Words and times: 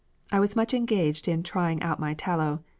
I 0.31 0.39
was 0.39 0.55
much 0.55 0.73
engaged 0.73 1.27
in 1.27 1.43
trying 1.43 1.83
out 1.83 1.99
my 1.99 2.15
tallow. 2.15 2.63